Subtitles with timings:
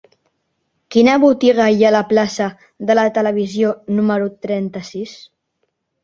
[0.93, 2.47] Quina botiga hi ha a la plaça
[2.91, 5.13] de la Televisió número trenta-sis?